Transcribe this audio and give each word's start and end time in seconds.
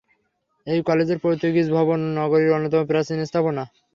এই 0.67 0.79
কলেজের 0.87 1.19
পর্তুগিজ 1.23 1.67
ভবন 1.77 1.99
নগরীর 2.19 2.55
অন্যতম 2.57 2.81
প্রাচীন 2.89 3.19
স্থাপনা। 3.25 3.63